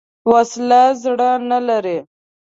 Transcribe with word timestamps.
وسله 0.31 0.81
زړه 1.01 1.31
نه 1.49 1.59
لري 1.67 1.97